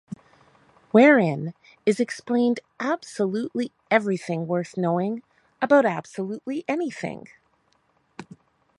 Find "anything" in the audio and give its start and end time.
6.67-7.27